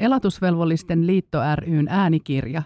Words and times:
Elatusvelvollisten 0.00 1.06
liitto 1.06 1.38
ryn 1.54 1.86
äänikirja. 1.88 2.62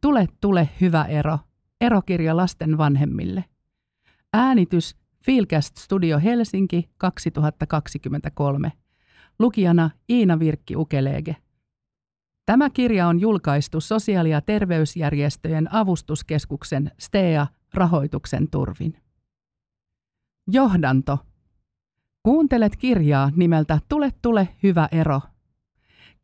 Tule, 0.00 0.28
tule, 0.40 0.68
hyvä 0.80 1.04
ero. 1.04 1.38
Erokirja 1.80 2.36
lasten 2.36 2.78
vanhemmille. 2.78 3.44
Äänitys 4.32 4.96
Filcast 5.24 5.76
Studio 5.76 6.18
Helsinki 6.18 6.90
2023. 6.96 8.72
Lukijana 9.38 9.90
Iina 10.10 10.38
Virkki 10.38 10.76
Ukelege. 10.76 11.36
Tämä 12.46 12.70
kirja 12.70 13.08
on 13.08 13.20
julkaistu 13.20 13.80
sosiaali- 13.80 14.30
ja 14.30 14.40
terveysjärjestöjen 14.40 15.74
avustuskeskuksen 15.74 16.90
STEA 16.98 17.46
rahoituksen 17.74 18.50
turvin. 18.50 18.96
Johdanto. 20.46 21.18
Kuuntelet 22.22 22.76
kirjaa 22.76 23.30
nimeltä 23.36 23.78
Tule 23.88 24.10
tule 24.22 24.48
hyvä 24.62 24.88
ero. 24.92 25.20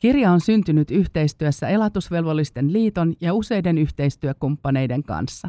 Kirja 0.00 0.30
on 0.30 0.40
syntynyt 0.40 0.90
yhteistyössä 0.90 1.68
Elatusvelvollisten 1.68 2.72
liiton 2.72 3.14
ja 3.20 3.34
useiden 3.34 3.78
yhteistyökumppaneiden 3.78 5.02
kanssa. 5.02 5.48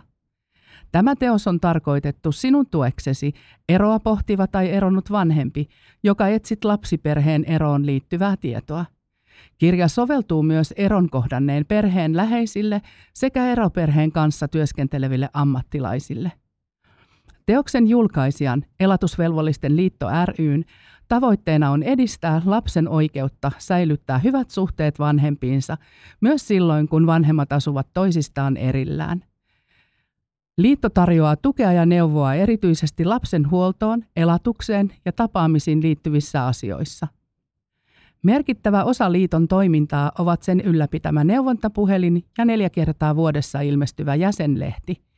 Tämä 0.91 1.15
teos 1.15 1.47
on 1.47 1.59
tarkoitettu 1.59 2.31
sinun 2.31 2.67
tueksesi 2.67 3.33
eroa 3.69 3.99
pohtiva 3.99 4.47
tai 4.47 4.69
eronnut 4.69 5.11
vanhempi, 5.11 5.67
joka 6.03 6.27
etsit 6.27 6.65
lapsiperheen 6.65 7.45
eroon 7.45 7.85
liittyvää 7.85 8.37
tietoa. 8.37 8.85
Kirja 9.57 9.87
soveltuu 9.87 10.43
myös 10.43 10.73
eron 10.77 11.09
kohdanneen 11.09 11.65
perheen 11.65 12.17
läheisille 12.17 12.81
sekä 13.13 13.47
eroperheen 13.47 14.11
kanssa 14.11 14.47
työskenteleville 14.47 15.29
ammattilaisille. 15.33 16.31
Teoksen 17.45 17.87
julkaisijan 17.87 18.65
Elatusvelvollisten 18.79 19.75
liitto 19.75 20.07
ryn 20.37 20.65
tavoitteena 21.07 21.71
on 21.71 21.83
edistää 21.83 22.41
lapsen 22.45 22.89
oikeutta 22.89 23.51
säilyttää 23.57 24.17
hyvät 24.17 24.49
suhteet 24.49 24.99
vanhempiinsa 24.99 25.77
myös 26.21 26.47
silloin, 26.47 26.87
kun 26.87 27.07
vanhemmat 27.07 27.51
asuvat 27.51 27.87
toisistaan 27.93 28.57
erillään. 28.57 29.23
Liitto 30.57 30.89
tarjoaa 30.89 31.35
tukea 31.35 31.71
ja 31.71 31.85
neuvoa 31.85 32.33
erityisesti 32.33 33.05
lapsen 33.05 33.51
huoltoon, 33.51 34.05
elatukseen 34.15 34.93
ja 35.05 35.11
tapaamisiin 35.11 35.81
liittyvissä 35.81 36.45
asioissa. 36.45 37.07
Merkittävä 38.23 38.83
osa 38.83 39.11
liiton 39.11 39.47
toimintaa 39.47 40.11
ovat 40.19 40.43
sen 40.43 40.61
ylläpitämä 40.61 41.23
neuvontapuhelin 41.23 42.25
ja 42.37 42.45
neljä 42.45 42.69
kertaa 42.69 43.15
vuodessa 43.15 43.61
ilmestyvä 43.61 44.15
jäsenlehti– 44.15 45.01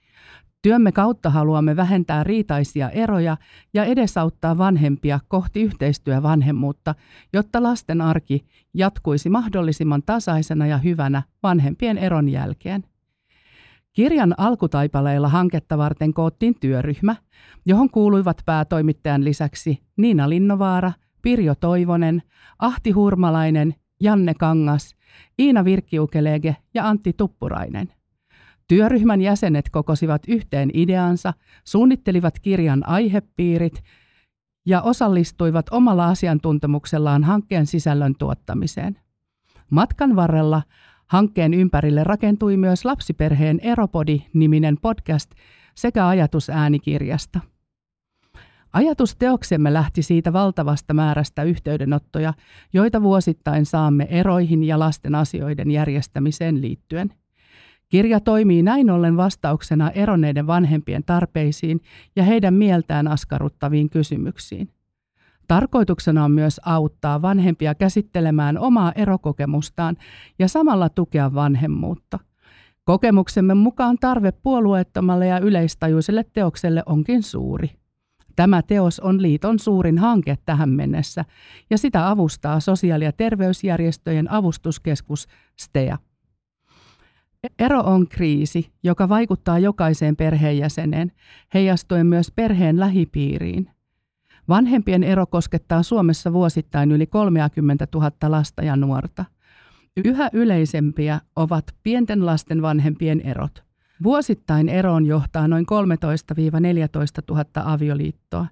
Työmme 0.63 0.91
kautta 0.91 1.29
haluamme 1.29 1.75
vähentää 1.75 2.23
riitaisia 2.23 2.89
eroja 2.89 3.37
ja 3.73 3.83
edesauttaa 3.83 4.57
vanhempia 4.57 5.19
kohti 5.27 5.61
yhteistyövanhemmuutta, 5.61 6.95
jotta 7.33 7.63
lasten 7.63 8.01
arki 8.01 8.45
jatkuisi 8.73 9.29
mahdollisimman 9.29 10.03
tasaisena 10.05 10.67
ja 10.67 10.77
hyvänä 10.77 11.23
vanhempien 11.43 11.97
eron 11.97 12.29
jälkeen. 12.29 12.83
Kirjan 13.93 14.35
alkutaipaleilla 14.37 15.29
hanketta 15.29 15.77
varten 15.77 16.13
koottiin 16.13 16.55
työryhmä, 16.59 17.15
johon 17.65 17.89
kuuluivat 17.89 18.41
päätoimittajan 18.45 19.23
lisäksi 19.23 19.83
Niina 19.97 20.29
Linnovaara, 20.29 20.91
Pirjo 21.21 21.55
Toivonen, 21.55 22.21
Ahti 22.59 22.91
Hurmalainen, 22.91 23.75
Janne 24.01 24.33
Kangas, 24.33 24.95
Iina 25.39 25.65
Virkkiukelege 25.65 26.55
ja 26.73 26.87
Antti 26.87 27.13
Tuppurainen– 27.13 27.93
Työryhmän 28.73 29.21
jäsenet 29.21 29.69
kokosivat 29.69 30.21
yhteen 30.27 30.69
ideansa, 30.73 31.33
suunnittelivat 31.63 32.39
kirjan 32.39 32.87
aihepiirit 32.87 33.83
ja 34.65 34.81
osallistuivat 34.81 35.65
omalla 35.71 36.07
asiantuntemuksellaan 36.07 37.23
hankkeen 37.23 37.65
sisällön 37.65 38.15
tuottamiseen. 38.19 38.99
Matkan 39.69 40.15
varrella 40.15 40.61
hankkeen 41.07 41.53
ympärille 41.53 42.03
rakentui 42.03 42.57
myös 42.57 42.85
lapsiperheen 42.85 43.59
Eropodi-niminen 43.59 44.77
podcast 44.81 45.31
sekä 45.75 46.07
ajatus 46.07 46.49
äänikirjasta. 46.49 47.39
Ajatusteoksemme 48.73 49.73
lähti 49.73 50.01
siitä 50.01 50.33
valtavasta 50.33 50.93
määrästä 50.93 51.43
yhteydenottoja, 51.43 52.33
joita 52.73 53.01
vuosittain 53.01 53.65
saamme 53.65 54.07
eroihin 54.09 54.63
ja 54.63 54.79
lasten 54.79 55.15
asioiden 55.15 55.71
järjestämiseen 55.71 56.61
liittyen– 56.61 57.13
Kirja 57.93 58.19
toimii 58.19 58.63
näin 58.63 58.89
ollen 58.89 59.17
vastauksena 59.17 59.91
eronneiden 59.91 60.47
vanhempien 60.47 61.03
tarpeisiin 61.03 61.79
ja 62.15 62.23
heidän 62.23 62.53
mieltään 62.53 63.07
askarruttaviin 63.07 63.89
kysymyksiin. 63.89 64.69
Tarkoituksena 65.47 66.23
on 66.23 66.31
myös 66.31 66.61
auttaa 66.65 67.21
vanhempia 67.21 67.75
käsittelemään 67.75 68.57
omaa 68.57 68.91
erokokemustaan 68.95 69.97
ja 70.39 70.47
samalla 70.47 70.89
tukea 70.89 71.33
vanhemmuutta. 71.33 72.19
Kokemuksemme 72.83 73.53
mukaan 73.53 73.97
tarve 74.01 74.31
puolueettomalle 74.31 75.27
ja 75.27 75.39
yleistajuiselle 75.39 76.25
teokselle 76.33 76.83
onkin 76.85 77.23
suuri. 77.23 77.71
Tämä 78.35 78.61
teos 78.61 78.99
on 78.99 79.21
liiton 79.21 79.59
suurin 79.59 79.97
hanke 79.97 80.37
tähän 80.45 80.69
mennessä 80.69 81.25
ja 81.69 81.77
sitä 81.77 82.09
avustaa 82.09 82.59
sosiaali- 82.59 83.05
ja 83.05 83.11
terveysjärjestöjen 83.11 84.31
avustuskeskus 84.31 85.27
STEA. 85.59 85.97
Ero 87.59 87.79
on 87.79 88.07
kriisi, 88.07 88.71
joka 88.83 89.09
vaikuttaa 89.09 89.59
jokaiseen 89.59 90.15
perheenjäseneen, 90.15 91.11
heijastuen 91.53 92.07
myös 92.07 92.31
perheen 92.35 92.79
lähipiiriin. 92.79 93.71
Vanhempien 94.49 95.03
ero 95.03 95.25
koskettaa 95.27 95.83
Suomessa 95.83 96.33
vuosittain 96.33 96.91
yli 96.91 97.07
30 97.07 97.87
000 97.95 98.11
lasta 98.27 98.63
ja 98.63 98.75
nuorta. 98.75 99.25
Yhä 100.05 100.29
yleisempiä 100.33 101.21
ovat 101.35 101.65
pienten 101.83 102.25
lasten 102.25 102.61
vanhempien 102.61 103.21
erot. 103.21 103.63
Vuosittain 104.03 104.69
eroon 104.69 105.05
johtaa 105.05 105.47
noin 105.47 105.65
13 105.65 106.35
14 106.59 107.21
000 107.29 107.45
avioliittoa, 107.55 108.47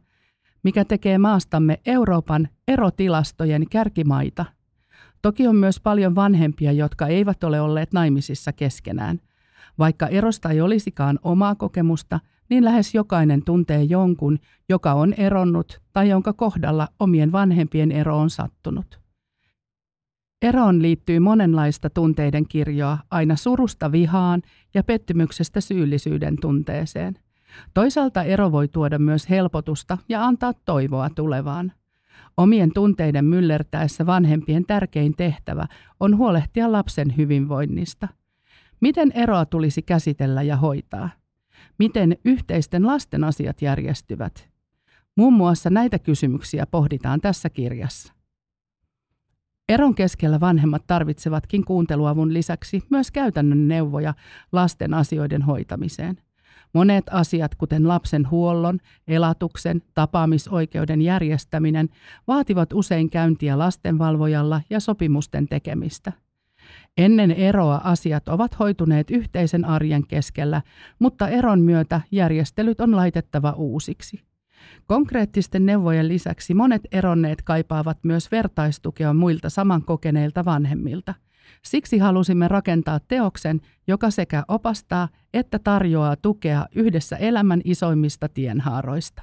mikä 0.63 0.85
tekee 0.85 1.17
maastamme 1.17 1.79
Euroopan 1.85 2.49
erotilastojen 2.67 3.69
kärkimaita– 3.69 4.45
Toki 5.21 5.47
on 5.47 5.55
myös 5.55 5.79
paljon 5.79 6.15
vanhempia, 6.15 6.71
jotka 6.71 7.07
eivät 7.07 7.43
ole 7.43 7.61
olleet 7.61 7.93
naimisissa 7.93 8.53
keskenään. 8.53 9.19
Vaikka 9.79 10.07
erosta 10.07 10.49
ei 10.49 10.61
olisikaan 10.61 11.19
omaa 11.23 11.55
kokemusta, 11.55 12.19
niin 12.49 12.65
lähes 12.65 12.95
jokainen 12.95 13.43
tuntee 13.45 13.83
jonkun, 13.83 14.39
joka 14.69 14.93
on 14.93 15.13
eronnut 15.13 15.81
tai 15.93 16.09
jonka 16.09 16.33
kohdalla 16.33 16.87
omien 16.99 17.31
vanhempien 17.31 17.91
ero 17.91 18.17
on 18.17 18.29
sattunut. 18.29 19.01
Eroon 20.41 20.81
liittyy 20.81 21.19
monenlaista 21.19 21.89
tunteiden 21.89 22.47
kirjoa, 22.47 22.97
aina 23.11 23.35
surusta 23.35 23.91
vihaan 23.91 24.41
ja 24.73 24.83
pettymyksestä 24.83 25.61
syyllisyyden 25.61 26.35
tunteeseen. 26.41 27.19
Toisaalta 27.73 28.23
ero 28.23 28.51
voi 28.51 28.67
tuoda 28.67 28.99
myös 28.99 29.29
helpotusta 29.29 29.97
ja 30.09 30.25
antaa 30.25 30.53
toivoa 30.65 31.09
tulevaan. 31.15 31.71
Omien 32.37 32.71
tunteiden 32.73 33.25
myllertäessä 33.25 34.05
vanhempien 34.05 34.65
tärkein 34.65 35.13
tehtävä 35.17 35.65
on 35.99 36.17
huolehtia 36.17 36.71
lapsen 36.71 37.17
hyvinvoinnista. 37.17 38.07
Miten 38.81 39.11
eroa 39.15 39.45
tulisi 39.45 39.81
käsitellä 39.81 40.41
ja 40.41 40.57
hoitaa? 40.57 41.09
Miten 41.79 42.17
yhteisten 42.25 42.87
lasten 42.87 43.23
asiat 43.23 43.61
järjestyvät? 43.61 44.49
Muun 45.15 45.33
muassa 45.33 45.69
näitä 45.69 45.99
kysymyksiä 45.99 46.65
pohditaan 46.65 47.21
tässä 47.21 47.49
kirjassa. 47.49 48.13
Eron 49.69 49.95
keskellä 49.95 50.39
vanhemmat 50.39 50.87
tarvitsevatkin 50.87 51.65
kuunteluavun 51.65 52.33
lisäksi 52.33 52.81
myös 52.89 53.11
käytännön 53.11 53.67
neuvoja 53.67 54.13
lasten 54.51 54.93
asioiden 54.93 55.41
hoitamiseen– 55.41 56.17
Monet 56.73 57.05
asiat, 57.11 57.55
kuten 57.55 57.87
lapsen 57.87 58.29
huollon, 58.31 58.79
elatuksen, 59.07 59.81
tapaamisoikeuden 59.93 61.01
järjestäminen, 61.01 61.89
vaativat 62.27 62.73
usein 62.73 63.09
käyntiä 63.09 63.57
lastenvalvojalla 63.57 64.61
ja 64.69 64.79
sopimusten 64.79 65.47
tekemistä. 65.47 66.11
Ennen 66.97 67.31
eroa 67.31 67.81
asiat 67.83 68.29
ovat 68.29 68.59
hoituneet 68.59 69.11
yhteisen 69.11 69.65
arjen 69.65 70.07
keskellä, 70.07 70.61
mutta 70.99 71.27
eron 71.27 71.59
myötä 71.61 72.01
järjestelyt 72.11 72.81
on 72.81 72.95
laitettava 72.95 73.51
uusiksi. 73.51 74.21
Konkreettisten 74.87 75.65
neuvojen 75.65 76.07
lisäksi 76.07 76.53
monet 76.53 76.81
eronneet 76.91 77.41
kaipaavat 77.41 77.97
myös 78.03 78.31
vertaistukea 78.31 79.13
muilta 79.13 79.49
samankokeneilta 79.49 80.45
vanhemmilta– 80.45 81.13
Siksi 81.63 81.97
halusimme 81.97 82.47
rakentaa 82.47 82.99
teoksen, 83.07 83.61
joka 83.87 84.09
sekä 84.09 84.43
opastaa 84.47 85.09
että 85.33 85.59
tarjoaa 85.59 86.15
tukea 86.15 86.65
yhdessä 86.75 87.15
elämän 87.17 87.61
isoimmista 87.63 88.29
tienhaaroista. 88.29 89.21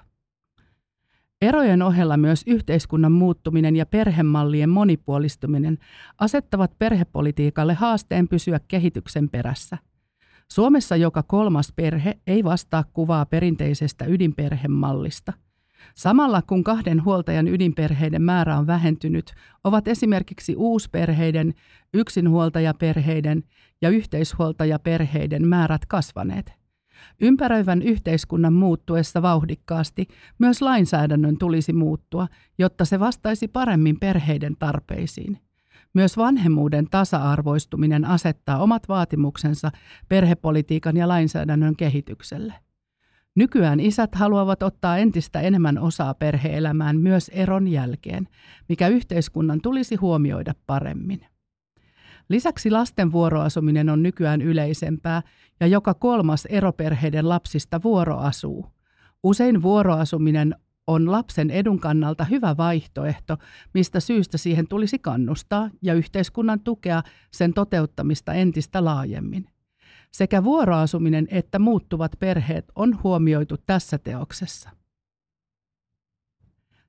Erojen 1.43 1.83
ohella 1.83 2.17
myös 2.17 2.43
yhteiskunnan 2.47 3.13
muuttuminen 3.13 3.77
ja 3.77 3.87
perhemallien 3.87 4.71
monipuolistuminen 4.71 5.79
asettavat 6.19 6.79
perhepolitiikalle 6.79 7.75
haasteen 7.75 8.29
pysyä 8.29 8.61
kehityksen 8.69 9.29
perässä. 9.29 9.79
Suomessa 10.51 10.97
joka 10.97 11.23
kolmas 11.23 11.73
perhe 11.77 12.19
ei 12.27 12.45
vastaa 12.45 12.85
kuvaa 12.93 13.27
perinteisestä 13.27 14.05
ydinperhemallista. 14.05 15.33
Samalla 15.95 16.43
kun 16.43 16.65
kahden 16.65 17.05
huoltajan 17.05 17.49
ydinperheiden 17.49 18.23
määrä 18.23 18.59
on 18.59 18.67
vähentynyt, 18.67 19.35
ovat 19.65 19.89
esimerkiksi 19.89 20.57
uusperheiden, 20.57 21.55
yksinhuoltajaperheiden 21.95 23.45
ja 23.83 23.91
yhteishuoltajaperheiden 23.91 25.49
määrät 25.49 25.87
kasvaneet. 25.87 26.53
Ympäröivän 27.21 27.83
yhteiskunnan 27.83 28.53
muuttuessa 28.53 29.23
vauhdikkaasti 29.23 30.09
myös 30.39 30.63
lainsäädännön 30.63 31.39
tulisi 31.39 31.73
muuttua, 31.73 32.29
jotta 32.59 32.85
se 32.85 33.01
vastaisi 33.01 33.49
paremmin 33.49 34.01
perheiden 34.01 34.57
tarpeisiin. 34.59 35.39
Myös 35.95 36.17
vanhemmuuden 36.17 36.87
tasa-arvoistuminen 36.91 38.05
asettaa 38.05 38.63
omat 38.63 38.89
vaatimuksensa 38.89 39.71
perhepolitiikan 40.09 40.97
ja 40.97 41.09
lainsäädännön 41.09 41.77
kehitykselle. 41.77 42.55
Nykyään 43.39 43.81
isät 43.81 44.15
haluavat 44.15 44.63
ottaa 44.63 44.99
entistä 44.99 45.41
enemmän 45.41 45.79
osaa 45.79 46.15
perheelämään 46.15 46.97
myös 47.01 47.29
eron 47.29 47.69
jälkeen, 47.69 48.29
mikä 48.69 48.89
yhteiskunnan 48.89 49.61
tulisi 49.61 49.97
huomioida 49.97 50.55
paremmin. 50.67 51.27
Lisäksi 52.29 52.71
lasten 52.71 53.13
vuoroasuminen 53.13 53.89
on 53.89 54.03
nykyään 54.03 54.43
yleisempää 54.43 55.23
ja 55.61 55.67
joka 55.67 55.95
kolmas 55.95 56.47
eroperheiden 56.47 57.29
lapsista 57.29 57.81
vuoroasuu. 57.85 58.67
Usein 59.23 59.63
vuoroasuminen 59.63 60.55
on 60.87 61.13
lapsen 61.13 61.51
edun 61.51 61.81
kannalta 61.81 62.25
hyvä 62.25 62.57
vaihtoehto, 62.57 63.37
mistä 63.75 64.01
syystä 64.01 64.39
siihen 64.39 64.69
tulisi 64.69 64.99
kannustaa 64.99 65.71
ja 65.83 65.95
yhteiskunnan 65.95 66.61
tukea 66.61 67.03
sen 67.31 67.55
toteuttamista 67.55 68.35
entistä 68.35 68.85
laajemmin. 68.85 69.58
Sekä 70.13 70.45
vuoroasuminen 70.45 71.29
että 71.31 71.59
muuttuvat 71.59 72.13
perheet 72.19 72.65
on 72.75 73.03
huomioitu 73.03 73.57
tässä 73.67 73.99
teoksessa. 73.99 74.71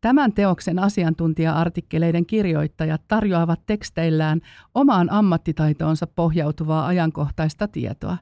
Tämän 0.01 0.33
teoksen 0.33 0.79
asiantuntija-artikkeleiden 0.79 2.25
kirjoittajat 2.25 3.01
tarjoavat 3.07 3.59
teksteillään 3.65 4.41
omaan 4.75 5.11
ammattitaitoonsa 5.11 6.07
pohjautuvaa 6.07 6.87
ajankohtaista 6.87 7.67
tietoa. 7.67 8.17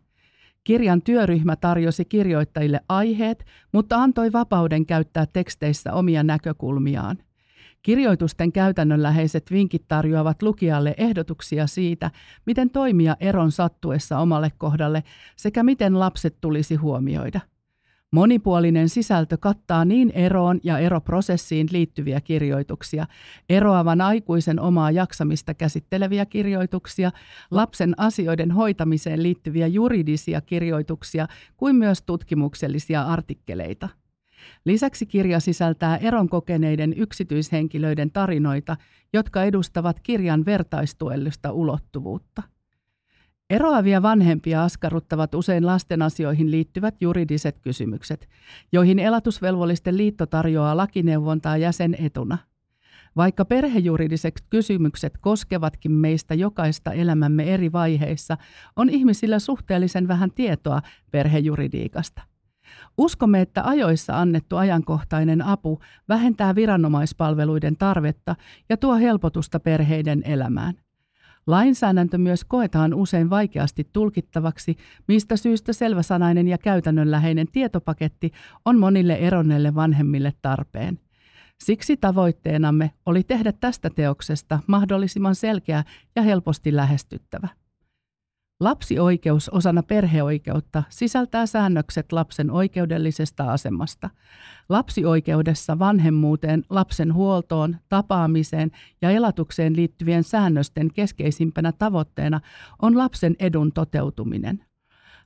Kirjan 0.63 1.01
työryhmä 1.01 1.55
tarjosi 1.55 2.05
kirjoittajille 2.05 2.79
aiheet, 2.89 3.45
mutta 3.71 3.97
antoi 3.97 4.31
vapauden 4.33 4.85
käyttää 4.85 5.25
teksteissä 5.25 5.93
omia 5.93 6.23
näkökulmiaan. 6.23 7.17
Kirjoitusten 7.81 8.51
käytännönläheiset 8.51 9.51
vinkit 9.51 9.87
tarjoavat 9.87 10.41
lukijalle 10.41 10.93
ehdotuksia 10.97 11.67
siitä, 11.67 12.11
miten 12.45 12.69
toimia 12.69 13.15
eron 13.19 13.51
sattuessa 13.51 14.19
omalle 14.19 14.51
kohdalle 14.57 15.03
sekä 15.35 15.63
miten 15.63 15.99
lapset 15.99 16.37
tulisi 16.41 16.75
huomioida. 16.75 17.39
Monipuolinen 18.11 18.89
sisältö 18.89 19.37
kattaa 19.37 19.85
niin 19.85 20.11
eroon 20.11 20.59
ja 20.63 20.79
eroprosessiin 20.79 21.67
liittyviä 21.71 22.21
kirjoituksia, 22.21 23.07
eroavan 23.49 24.01
aikuisen 24.01 24.59
omaa 24.59 24.91
jaksamista 24.91 25.53
käsitteleviä 25.53 26.25
kirjoituksia, 26.25 27.11
lapsen 27.51 27.93
asioiden 27.97 28.51
hoitamiseen 28.51 29.23
liittyviä 29.23 29.67
juridisia 29.67 30.41
kirjoituksia 30.41 31.27
kuin 31.57 31.75
myös 31.75 32.01
tutkimuksellisia 32.01 33.01
artikkeleita. 33.01 33.89
Lisäksi 34.65 35.05
kirja 35.05 35.39
sisältää 35.39 35.97
eron 35.97 36.29
kokeneiden 36.29 36.93
yksityishenkilöiden 36.97 38.11
tarinoita, 38.11 38.77
jotka 39.13 39.43
edustavat 39.43 39.99
kirjan 39.99 40.45
vertaistuellista 40.45 41.51
ulottuvuutta. 41.51 42.43
Eroavia 43.49 44.01
vanhempia 44.01 44.63
askarruttavat 44.63 45.35
usein 45.35 45.65
lasten 45.65 46.01
asioihin 46.01 46.51
liittyvät 46.51 46.95
juridiset 47.01 47.59
kysymykset, 47.59 48.29
joihin 48.71 48.99
elatusvelvollisten 48.99 49.97
liitto 49.97 50.25
tarjoaa 50.25 50.77
lakineuvontaa 50.77 51.57
jäsenetuna. 51.57 52.37
Vaikka 53.15 53.45
perhejuridiset 53.45 54.43
kysymykset 54.49 55.17
koskevatkin 55.21 55.91
meistä 55.91 56.33
jokaista 56.33 56.91
elämämme 56.91 57.53
eri 57.53 57.71
vaiheissa, 57.71 58.37
on 58.75 58.89
ihmisillä 58.89 59.39
suhteellisen 59.39 60.07
vähän 60.07 60.31
tietoa 60.31 60.81
perhejuridiikasta. 61.11 62.21
Uskomme, 62.97 63.41
että 63.41 63.63
ajoissa 63.63 64.19
annettu 64.19 64.55
ajankohtainen 64.55 65.41
apu 65.41 65.79
vähentää 66.09 66.55
viranomaispalveluiden 66.55 67.77
tarvetta 67.77 68.35
ja 68.69 68.77
tuo 68.77 68.95
helpotusta 68.95 69.59
perheiden 69.59 70.21
elämään. 70.25 70.73
Lainsäädäntö 71.47 72.17
myös 72.17 72.45
koetaan 72.45 72.93
usein 72.93 73.29
vaikeasti 73.29 73.89
tulkittavaksi, 73.93 74.75
mistä 75.07 75.37
syystä 75.37 75.73
selväsanainen 75.73 76.47
ja 76.47 76.57
käytännönläheinen 76.57 77.47
tietopaketti 77.51 78.31
on 78.65 78.79
monille 78.79 79.13
eronneille 79.13 79.75
vanhemmille 79.75 80.33
tarpeen. 80.41 80.99
Siksi 81.63 81.97
tavoitteenamme 81.97 82.91
oli 83.05 83.23
tehdä 83.23 83.51
tästä 83.51 83.89
teoksesta 83.89 84.59
mahdollisimman 84.67 85.35
selkeä 85.35 85.83
ja 86.15 86.21
helposti 86.21 86.75
lähestyttävä. 86.75 87.47
Lapsioikeus 88.59 89.49
osana 89.49 89.83
perheoikeutta 89.83 90.83
sisältää 90.89 91.45
säännökset 91.45 92.11
lapsen 92.11 92.51
oikeudellisesta 92.51 93.51
asemasta. 93.51 94.09
Lapsioikeudessa 94.69 95.79
vanhemmuuteen, 95.79 96.63
lapsen 96.69 97.13
huoltoon, 97.13 97.77
tapaamiseen 97.89 98.71
ja 99.01 99.09
elatukseen 99.09 99.75
liittyvien 99.75 100.23
säännösten 100.23 100.93
keskeisimpänä 100.93 101.71
tavoitteena 101.71 102.39
on 102.81 102.97
lapsen 102.97 103.35
edun 103.39 103.71
toteutuminen. 103.71 104.65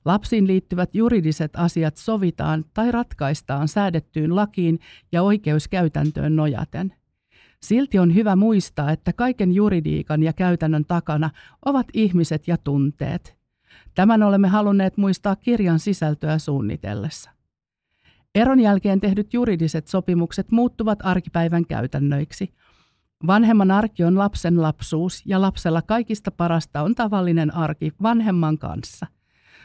Lapsiin 0.06 0.48
liittyvät 0.48 0.96
juridiset 0.96 1.52
asiat 1.56 1.98
sovitaan 1.98 2.66
tai 2.74 2.92
ratkaistaan 2.92 3.68
säädettyyn 3.68 4.36
lakiin 4.36 4.80
ja 5.12 5.24
oikeuskäytäntöön 5.24 6.36
nojaten– 6.36 6.94
Silti 7.66 8.00
on 8.00 8.16
hyvä 8.16 8.36
muistaa, 8.36 8.92
että 8.92 9.14
kaiken 9.14 9.52
juridiikan 9.52 10.24
ja 10.24 10.34
käytännön 10.34 10.86
takana 10.86 11.30
ovat 11.66 11.88
ihmiset 11.94 12.48
ja 12.48 12.58
tunteet. 12.58 13.38
Tämän 13.96 14.24
olemme 14.24 14.48
halunneet 14.48 14.98
muistaa 14.98 15.36
kirjan 15.36 15.80
sisältöä 15.80 16.40
suunnitellessa. 16.40 17.32
Eron 18.36 18.60
jälkeen 18.60 19.00
tehdyt 19.00 19.34
juridiset 19.34 19.88
sopimukset 19.88 20.52
muuttuvat 20.52 21.00
arkipäivän 21.04 21.66
käytännöiksi. 21.66 22.54
Vanhemman 23.28 23.72
arki 23.72 24.04
on 24.04 24.18
lapsen 24.18 24.62
lapsuus 24.62 25.22
ja 25.26 25.42
lapsella 25.42 25.82
kaikista 25.82 26.32
parasta 26.32 26.82
on 26.82 26.96
tavallinen 26.96 27.56
arki 27.56 27.92
vanhemman 28.02 28.58
kanssa. 28.58 29.08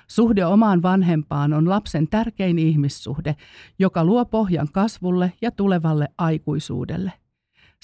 Suhde 0.09 0.47
omaan 0.47 0.83
vanhempaan 0.83 1.53
on 1.53 1.69
lapsen 1.69 2.09
tärkein 2.09 2.59
ihmissuhde, 2.59 3.37
joka 3.79 4.05
luo 4.05 4.25
pohjan 4.25 4.69
kasvulle 4.73 5.33
ja 5.43 5.51
tulevalle 5.51 6.09
aikuisuudelle– 6.19 7.13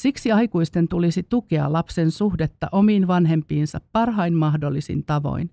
Siksi 0.02 0.32
aikuisten 0.32 0.88
tulisi 0.88 1.22
tukea 1.22 1.72
lapsen 1.72 2.10
suhdetta 2.10 2.68
omiin 2.72 3.06
vanhempiinsa 3.06 3.80
parhain 3.92 4.34
mahdollisin 4.34 5.04
tavoin. 5.04 5.50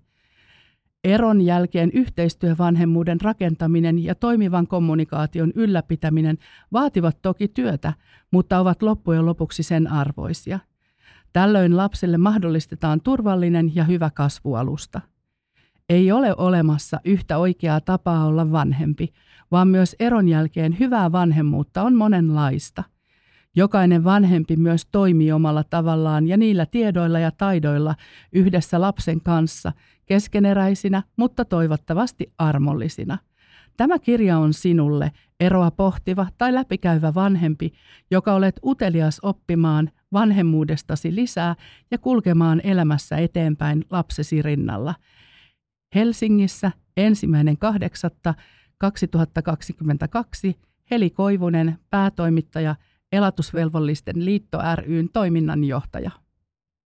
Eron 1.04 1.40
jälkeen 1.40 1.90
yhteistyövanhemmuuden 1.94 3.20
rakentaminen 3.20 4.04
ja 4.04 4.14
toimivan 4.14 4.66
kommunikaation 4.66 5.52
ylläpitäminen 5.54 6.38
vaativat 6.72 7.22
toki 7.22 7.48
työtä, 7.48 7.92
mutta 8.30 8.58
ovat 8.58 8.82
loppujen 8.82 9.26
lopuksi 9.26 9.62
sen 9.62 9.92
arvoisia. 9.92 10.58
Tällöin 11.32 11.76
lapselle 11.76 12.18
mahdollistetaan 12.18 13.00
turvallinen 13.00 13.74
ja 13.74 13.84
hyvä 13.84 14.10
kasvualusta. 14.14 15.00
Ei 15.88 16.12
ole 16.12 16.34
olemassa 16.36 17.00
yhtä 17.04 17.38
oikeaa 17.38 17.80
tapaa 17.80 18.26
olla 18.26 18.52
vanhempi, 18.52 19.12
vaan 19.50 19.68
myös 19.68 19.96
eron 20.00 20.28
jälkeen 20.28 20.78
hyvää 20.78 21.12
vanhemmuutta 21.12 21.82
on 21.82 21.94
monenlaista– 21.94 22.84
Jokainen 23.56 24.04
vanhempi 24.04 24.56
myös 24.56 24.86
toimii 24.86 25.32
omalla 25.32 25.64
tavallaan 25.64 26.26
ja 26.26 26.36
niillä 26.36 26.66
tiedoilla 26.66 27.18
ja 27.18 27.30
taidoilla 27.30 27.94
yhdessä 28.32 28.80
lapsen 28.80 29.20
kanssa, 29.20 29.72
keskeneräisinä, 30.06 31.02
mutta 31.16 31.44
toivottavasti 31.44 32.32
armollisina. 32.38 33.18
Tämä 33.76 33.98
kirja 33.98 34.38
on 34.38 34.54
sinulle, 34.54 35.12
eroa 35.40 35.70
pohtiva 35.70 36.26
tai 36.38 36.54
läpikäyvä 36.54 37.14
vanhempi, 37.14 37.72
joka 38.10 38.34
olet 38.34 38.60
utelias 38.64 39.20
oppimaan 39.22 39.90
vanhemmuudestasi 40.12 41.14
lisää 41.14 41.54
ja 41.90 41.98
kulkemaan 41.98 42.60
elämässä 42.64 43.16
eteenpäin 43.16 43.84
lapsesi 43.90 44.42
rinnalla. 44.42 44.94
Helsingissä 45.94 46.72
ensimmäinen 46.96 47.58
2022 47.58 50.58
Heli 50.90 51.10
Koivunen, 51.10 51.78
päätoimittaja– 51.90 52.74
Elatusvelvollisten 53.12 54.24
liitto 54.24 54.58
ryn 54.76 55.08
toiminnanjohtaja. 55.12 56.10